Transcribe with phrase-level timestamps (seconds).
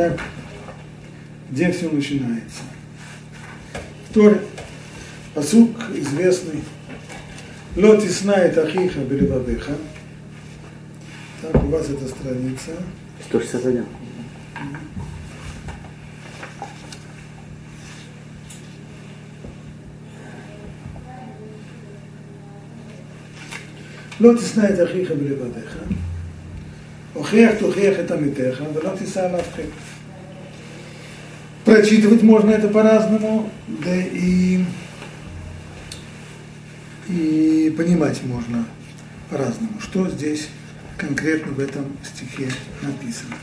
[0.00, 0.18] Так,
[1.50, 2.62] где все начинается?
[4.08, 4.40] Второй
[5.34, 6.62] посук известный.
[7.76, 9.72] Лот знает ахиха белевавеха.
[11.42, 12.72] Так, у вас эта страница.
[13.28, 13.84] 161.
[24.20, 25.76] לא תשנא את אחיך בלבדיך,
[27.24, 29.62] הוכיח תוכיח את עמיתך, ולא תישא עליו חטא.
[31.64, 34.64] Прочитывать можно это по-разному, да и,
[37.08, 38.66] и понимать можно
[39.28, 40.48] по-разному, что здесь
[40.96, 42.48] конкретно в этом стихе
[42.82, 43.36] написано.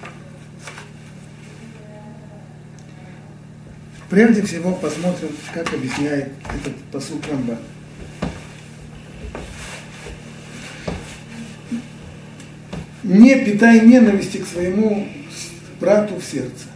[4.10, 7.60] Прежде всего посмотрим, как объясняет этот посыл Рамбан.
[13.13, 15.07] Не питай ненависти к своему
[15.79, 16.69] брату в сердце.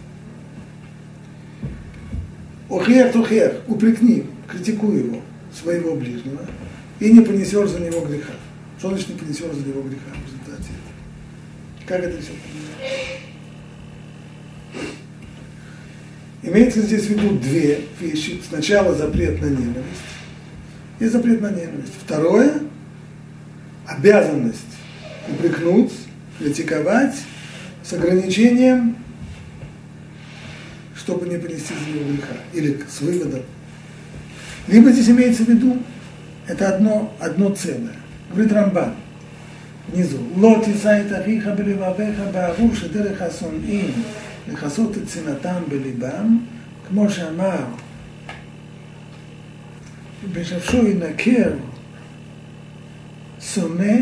[2.68, 6.42] Охех тухех, упрекни, критикуй его, своего ближнего,
[7.00, 8.34] и не понесешь за него греха.
[8.78, 10.72] Что значит не понесешь за него греха в результате?
[11.86, 12.32] Как это все?
[16.42, 18.42] Имеется здесь в виду две вещи.
[18.46, 19.86] Сначала запрет на ненависть
[21.00, 21.94] и запрет на ненависть.
[22.04, 22.60] Второе–
[23.86, 24.60] обязанность
[25.28, 25.92] упрекнуть,
[26.37, 27.15] критиковать
[27.83, 28.95] с ограничением,
[30.95, 33.41] чтобы не понести за него греха, или с выводом.
[34.67, 35.77] Либо здесь имеется в виду,
[36.47, 37.95] это одно, одно целое.
[38.31, 38.95] Говорит Рамбан
[39.87, 40.19] внизу.
[40.35, 43.91] Лоти сайт ахиха беливавеха баару шедерех асоним
[44.47, 46.37] לכסות את צנעתם בליבם,
[46.87, 47.63] כמו שאמר,
[50.33, 51.51] בשפשו ינקר
[53.53, 53.97] שונא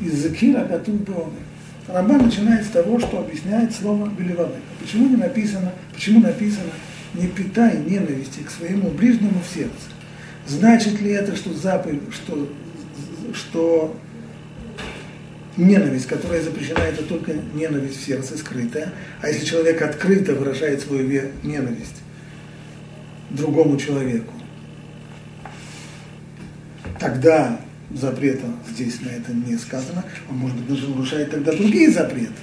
[0.00, 1.48] языки, הכתוב בעומק.
[1.87, 4.61] Рамбан начинает с того, что объясняет слово «белевавека».
[4.79, 6.71] Почему не написано, почему написано
[7.13, 9.73] «не питай ненависти к своему ближнему в сердце»?
[10.47, 12.49] Значит ли это, что заповедь, что,
[13.33, 13.95] что
[15.57, 18.93] ненависть, которая запрещена, это только ненависть в сердце скрытая.
[19.21, 22.01] А если человек открыто выражает свою ненависть
[23.29, 24.33] другому человеку,
[26.99, 27.59] тогда
[27.91, 32.33] запрета здесь на это не сказано, он может быть даже нарушает тогда другие запреты.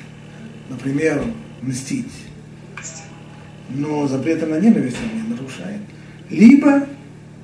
[0.68, 1.22] Например,
[1.62, 2.12] мстить.
[3.70, 5.80] Но запрета на ненависть он не нарушает.
[6.28, 6.86] Либо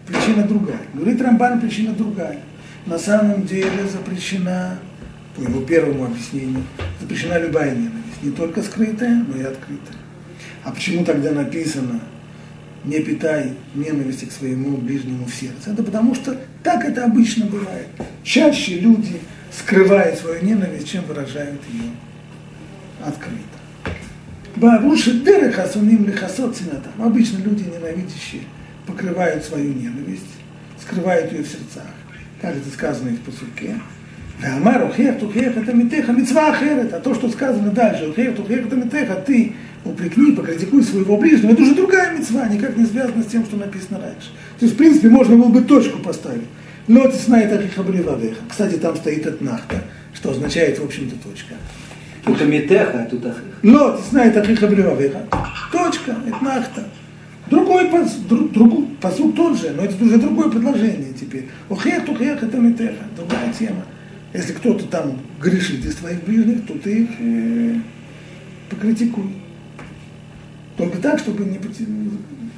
[0.07, 0.81] причина другая.
[0.95, 2.41] Говорит Рамбан, причина другая.
[2.87, 4.79] На самом деле запрещена
[5.37, 6.63] по его первому объяснению,
[7.01, 9.97] запрещена любая ненависть, не только скрытая, но и открытая.
[10.65, 12.01] А почему тогда написано
[12.85, 15.71] не питай ненависти к своему ближнему в сердце.
[15.73, 17.89] Это потому что так это обычно бывает.
[18.23, 19.21] Чаще люди
[19.53, 21.91] скрывают свою ненависть, чем выражают ее
[23.05, 23.43] открыто.
[24.57, 26.93] Баруши дерехасуним лихасот синатам.
[26.99, 28.43] Обычно люди ненавидящие
[28.87, 30.25] покрывают свою ненависть,
[30.81, 31.91] скрывают ее в сердцах,
[32.41, 33.75] как это сказано в посуке.
[34.43, 38.77] Амар ухех тухех это митеха, митцва ахерет, а то, что сказано дальше, ухех тухех это
[38.77, 39.55] митеха, ты
[39.91, 44.01] упрекни, покритикуй своего ближнего, это уже другая мецва, никак не связана с тем, что написано
[44.01, 44.29] раньше.
[44.59, 46.45] То есть, в принципе, можно было бы точку поставить.
[46.89, 48.43] Но ты знает Ахихабривавеха.
[48.49, 49.83] Кстати, там стоит Этнахта,
[50.15, 51.55] что означает, в общем-то, точка.
[52.25, 53.43] Тут Амитеха, а тут Ахих.
[53.63, 55.27] Но ты знает Ахихабривавеха.
[55.73, 56.85] Точка, Этнахта.
[57.49, 61.49] Другой посуд, друг, посуд тот же, но это уже другое предложение теперь.
[61.71, 63.85] Охех, тухех, это митеха, другая тема.
[64.33, 67.75] Если кто-то там грешит из твоих ближних, то ты их э,
[68.69, 69.31] покритикуй.
[70.78, 71.60] Только так, чтобы не,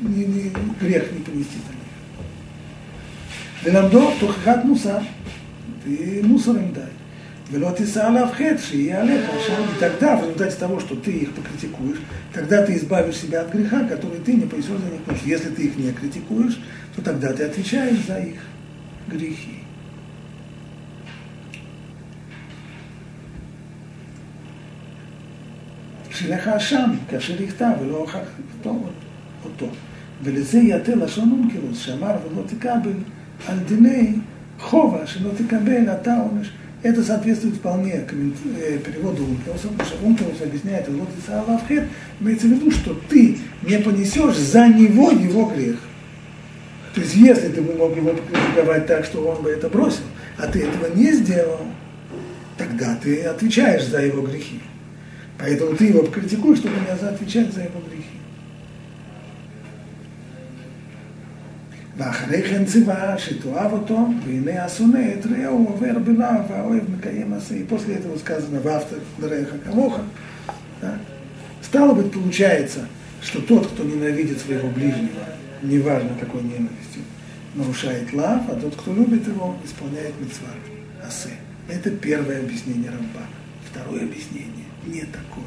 [0.01, 1.75] не, не, грех не понести там.
[3.63, 4.99] ולמדו תוכחת מוסר,
[5.85, 6.91] ты мусор им дай.
[7.49, 11.33] Вело ты сала в хет, и алеха, и тогда, в результате того, что ты их
[11.33, 11.99] покритикуешь,
[12.33, 15.01] тогда ты избавишь себя от греха, который ты не понесешь за них.
[15.01, 16.59] Потому что если ты их не критикуешь,
[16.95, 18.39] то тогда ты отвечаешь за их
[19.07, 19.59] грехи.
[26.17, 28.19] שלך אשם, כאשר יכתב ולא הוכח
[29.43, 29.67] אותו.
[30.23, 32.93] ולזה יתה לשון אונקלוס, שאמר ולא תקבל
[33.47, 34.15] על דיני
[34.59, 36.51] חובה, שלא תקבל אתה עונש.
[36.83, 38.05] Это соответствует вполне
[38.85, 41.85] переводу Ункелуса, потому что Ункелус объясняет, вот и Саалавхет,
[42.19, 45.77] имеется в виду, что ты не понесешь за него его грех.
[46.93, 50.03] То есть, если ты бы мог его покритиковать так, что он бы это бросил,
[50.37, 51.61] а ты этого не сделал,
[52.57, 54.59] тогда ты отвечаешь за его грехи.
[55.37, 58.03] Поэтому ты его критикуешь, чтобы не отвечать за его грехи.
[61.97, 67.55] ואחרי כן ציווה שתאהב אותו, והנה השונא את רעהו עובר בלאו, והאוהב מקיים מעשה.
[67.69, 69.99] После этого сказано, ואהבת דרך כמוך.
[71.61, 72.87] Стало быть, получается,
[73.21, 75.25] что тот, кто ненавидит своего ближнего,
[75.63, 77.03] неважно какой ненавистью,
[77.55, 80.49] нарушает лав, а тот, кто любит его, исполняет митцва
[81.07, 81.35] асе.
[81.69, 83.25] Это первое объяснение Рамба.
[83.71, 85.44] Второе объяснение не такое.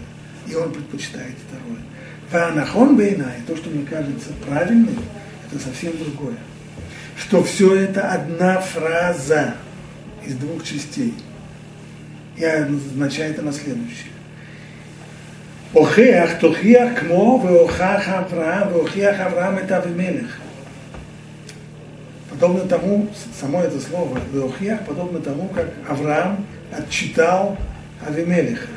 [0.48, 1.82] И он предпочитает второе.
[2.32, 4.98] Ванахон бейна, и то, что мне кажется правильным,
[5.50, 6.38] это совсем другое.
[7.18, 9.56] Что все это одна фраза
[10.26, 11.14] из двух частей.
[12.38, 14.12] И означает она следующее.
[15.74, 20.40] Охеах тохиах кмо веохах Авраам, веохиах Авраам это Авимелех.
[22.30, 23.10] Подобно тому,
[23.40, 27.58] само это слово, веохиах, подобно тому, как Авраам отчитал
[28.06, 28.68] Авимелеха.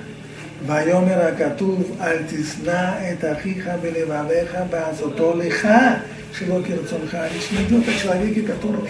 [0.68, 5.68] ויאמר הכתוב, אל תשנא את אחיך בלבביך בעשותו לך,
[6.34, 7.18] שלא כרצונך.
[7.34, 8.82] Речь не идет о человеке, который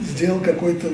[0.00, 0.88] сделал какой-то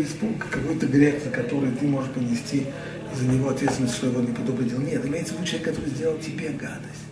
[0.50, 2.66] какой грех, за который ты можешь понести
[3.14, 4.78] за него ответственность, что его не предупредил.
[4.80, 7.06] Нет, имеется в виду человек, который сделал тебе гадость.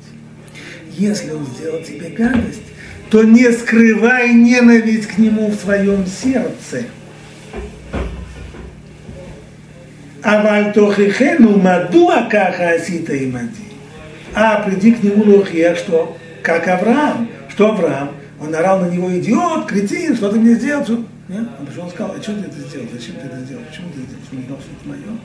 [0.91, 2.63] Если он сделал тебе гадость,
[3.11, 6.85] то не скрывай ненависть к нему в своем сердце.
[10.23, 13.65] אבל תוכיחנו מדוע ככה עשית עמדי.
[14.35, 18.11] А приди к нему лохия, что как Авраам, что Авраам,
[18.41, 20.83] он орал на него, идиот, кретин, что ты мне сделал?
[20.85, 21.05] Что?
[21.29, 21.47] Нет?
[21.61, 22.87] Он пришел и сказал, а что ты это сделал?
[22.93, 23.63] Зачем ты это сделал?
[23.71, 24.25] Почему ты это сделал?
[24.27, 25.19] Что не знал, что это мое?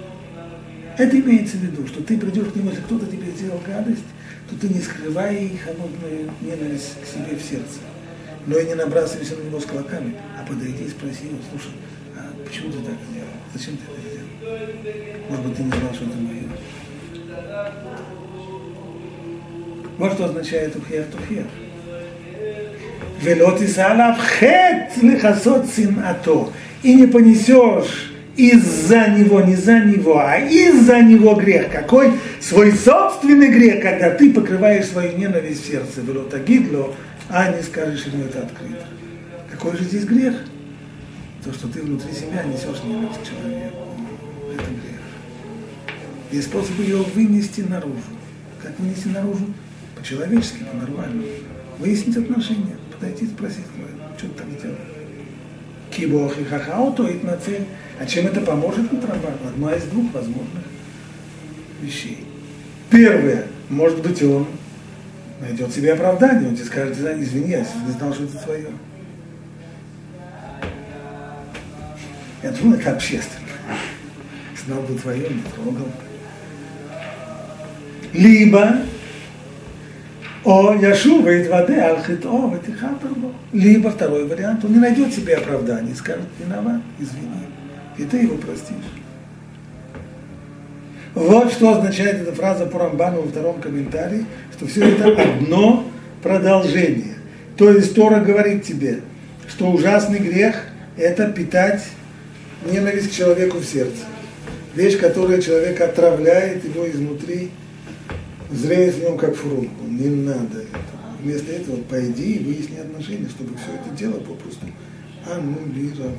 [0.97, 4.05] Это имеется в виду, что ты придешь к нему, если кто-то тебе сделал гадость,
[4.49, 7.79] то ты не скрывай холодную ненависть к себе в сердце.
[8.45, 11.71] Но и не набрасывайся на него с кулаками, а подойди и спроси его, слушай,
[12.02, 12.02] а
[12.44, 13.28] почему ты так сделал?
[13.54, 14.28] Зачем ты это сделал?
[15.30, 16.42] Может быть, ты не знал, что это мое.
[19.98, 21.46] Вот что означает ухех тухех.
[23.22, 26.48] Велот изалав хет лихасот синато.
[26.82, 31.70] И не понесешь из-за него, не за него, а из-за него грех.
[31.70, 32.12] Какой?
[32.40, 36.00] Свой собственный грех, когда ты покрываешь свою ненависть в сердце.
[36.02, 36.94] Велотагидло,
[37.30, 38.84] а не скажешь ему это открыто.
[39.50, 40.34] Какой же здесь грех?
[41.44, 43.76] То, что ты внутри себя несешь ненависть к человеку.
[44.50, 45.00] Это грех.
[46.32, 48.00] Есть способ ее вынести наружу.
[48.62, 49.44] Как вынести наружу?
[49.94, 51.26] По-человечески, по-нормальному.
[51.78, 53.66] Выяснить отношения, подойти спросить,
[54.16, 54.78] что ты так делаешь.
[55.90, 57.66] Кибох и хахаото и нацель.
[58.00, 59.46] А чем это поможет контрабанду?
[59.46, 60.64] Одна из двух возможных
[61.82, 62.24] вещей.
[62.88, 64.46] Первое, может быть, он
[65.40, 68.68] найдет себе оправдание, он тебе скажет, извини, я не знал, что это твое.
[72.44, 73.48] Я думаю, это общественно.
[74.66, 75.88] Знал бы твое, не трогал.
[78.12, 78.80] Либо
[80.44, 83.32] о Яшува и воды Алхито, Ватихатарбо.
[83.54, 87.46] Либо второй вариант, он не найдет себе оправдания скажет, виноват, извини.
[87.96, 88.76] И ты его простишь.
[91.14, 95.86] Вот что означает эта фраза по Рамбану во втором комментарии, что все это одно
[96.22, 97.14] продолжение.
[97.56, 99.00] То есть Тора говорит тебе,
[99.48, 100.56] что ужасный грех–
[100.98, 101.82] это питать
[102.64, 104.04] ненависть к человеку в сердце.
[104.74, 107.50] Вещь, которая человека отравляет его изнутри,
[108.50, 109.86] зреет в нем как фурункул.
[109.88, 111.04] Не надо этого.
[111.22, 114.66] Вместо этого пойди и выясни отношения, чтобы все это дело попросту
[115.26, 116.14] аннулировать.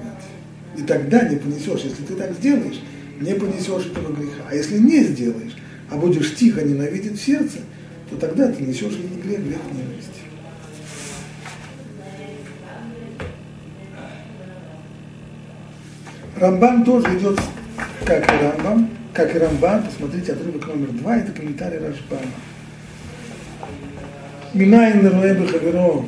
[0.78, 2.82] И тогда не понесешь, если ты так сделаешь,
[3.20, 4.44] не понесешь этого греха.
[4.50, 5.56] А если не сделаешь,
[5.90, 7.60] а будешь тихо ненавидеть в сердце,
[8.10, 10.25] то тогда ты несешь не грех, грех ненависти.
[16.37, 17.41] Рамбан тоже идет,
[18.05, 22.31] как и Рамбан, как и Рамбан, посмотрите отрывок номер два, это комментарий Рашбана.
[24.53, 26.05] Минайн роэ бехаверо,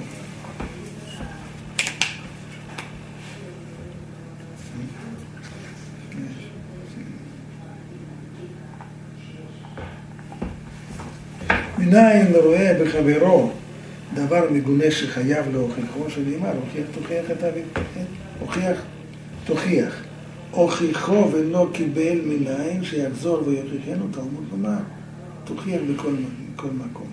[11.93, 13.51] מניין רואה בחברו
[14.15, 17.63] דבר מגונה שחייב להוכיחו, שנאמר, הוכיח תוכיח את אביו,
[18.41, 18.83] הוכיח
[19.45, 20.06] תוכיח.
[20.51, 24.79] הוכיחו ולא קיבל מניין, שיחזור ויוכיחנו תלמוד לומר.
[25.45, 26.15] תוכיח בכל,
[26.55, 27.07] בכל מקום.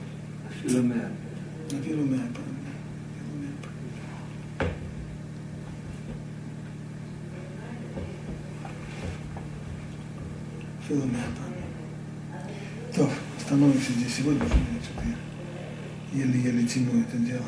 [0.50, 0.98] אפילו מאה.
[1.82, 2.50] אפילו מאה פעמים.
[10.84, 11.50] אפילו מאה פעמים.
[12.94, 15.02] טוב, остановимся здесь сегодня, что
[16.14, 17.46] я еле-еле тяну это дело.